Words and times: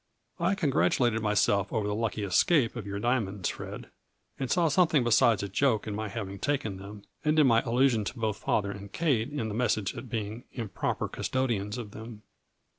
I 0.39 0.55
congratulated 0.55 1.21
myself 1.21 1.71
over 1.71 1.85
the 1.87 1.93
lucky 1.93 2.23
escape 2.23 2.75
of 2.75 2.87
your 2.87 2.99
diamonds, 2.99 3.49
Fred, 3.49 3.91
and 4.39 4.49
saw 4.49 4.67
something 4.67 5.03
be 5.03 5.11
sides 5.11 5.43
a 5.43 5.47
joke 5.47 5.85
in 5.85 5.93
my 5.93 6.07
having 6.09 6.39
taken 6.39 6.77
them, 6.77 7.03
and 7.23 7.37
in 7.37 7.45
my 7.45 7.61
allusion 7.61 8.03
to 8.05 8.17
both 8.17 8.37
father 8.37 8.71
and 8.71 8.91
Kate 8.91 9.29
in 9.29 9.47
the 9.47 9.53
message 9.53 9.95
as 9.95 10.05
being' 10.05 10.45
improper 10.53 11.07
custodians 11.07 11.77
of 11.77 11.91
them. 11.91 12.23